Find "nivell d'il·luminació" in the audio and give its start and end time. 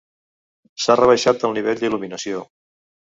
1.57-2.41